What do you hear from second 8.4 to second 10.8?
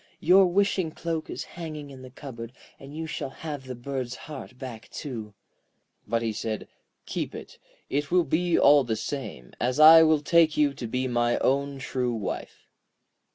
all the same, as I will take you